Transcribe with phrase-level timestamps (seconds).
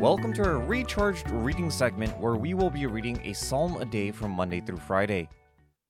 [0.00, 4.10] Welcome to our recharged reading segment where we will be reading a psalm a day
[4.10, 5.30] from Monday through Friday.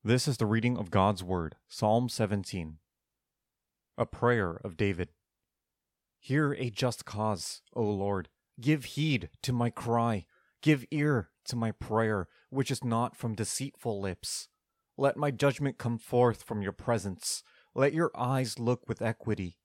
[0.01, 2.77] This is the reading of God's Word, Psalm 17.
[3.97, 5.09] A prayer of David.
[6.19, 8.29] Hear a just cause, O Lord.
[8.61, 10.25] Give heed to my cry.
[10.61, 14.47] Give ear to my prayer, which is not from deceitful lips.
[14.95, 17.43] Let my judgment come forth from your presence.
[17.75, 19.57] Let your eyes look with equity.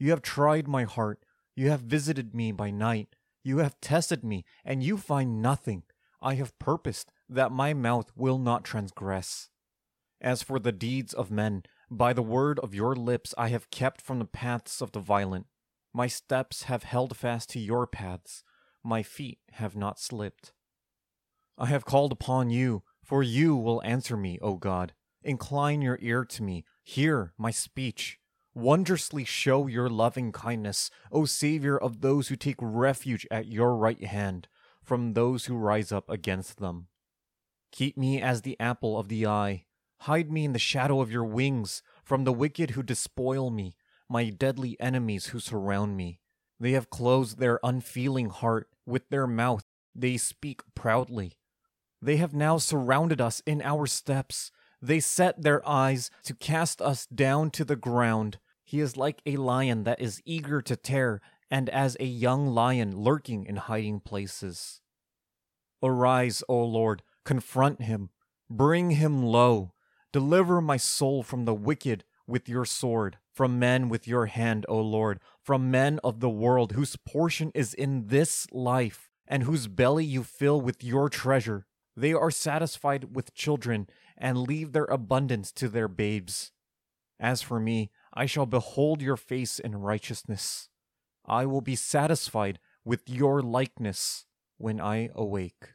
[0.00, 1.24] You have tried my heart.
[1.54, 3.14] You have visited me by night.
[3.44, 5.82] You have tested me, and you find nothing.
[6.22, 9.50] I have purposed that my mouth will not transgress.
[10.20, 14.00] As for the deeds of men, by the word of your lips I have kept
[14.00, 15.46] from the paths of the violent.
[15.92, 18.42] My steps have held fast to your paths.
[18.82, 20.52] My feet have not slipped.
[21.58, 24.94] I have called upon you, for you will answer me, O God.
[25.22, 26.64] Incline your ear to me.
[26.82, 28.18] Hear my speech.
[28.54, 34.04] Wondrously show your loving kindness, O Savior of those who take refuge at your right
[34.04, 34.46] hand,
[34.82, 36.86] from those who rise up against them.
[37.72, 39.64] Keep me as the apple of the eye.
[40.02, 43.74] Hide me in the shadow of your wings from the wicked who despoil me,
[44.08, 46.20] my deadly enemies who surround me.
[46.60, 48.68] They have closed their unfeeling heart.
[48.86, 51.38] With their mouth they speak proudly.
[52.00, 54.52] They have now surrounded us in our steps.
[54.80, 58.38] They set their eyes to cast us down to the ground.
[58.74, 62.98] He is like a lion that is eager to tear, and as a young lion
[62.98, 64.80] lurking in hiding places.
[65.80, 68.10] Arise, O Lord, confront him,
[68.50, 69.74] bring him low.
[70.10, 74.80] Deliver my soul from the wicked with your sword, from men with your hand, O
[74.80, 80.04] Lord, from men of the world whose portion is in this life, and whose belly
[80.04, 81.68] you fill with your treasure.
[81.96, 83.86] They are satisfied with children,
[84.18, 86.50] and leave their abundance to their babes.
[87.20, 90.68] As for me, I shall behold your face in righteousness.
[91.26, 94.24] I will be satisfied with your likeness
[94.56, 95.73] when I awake.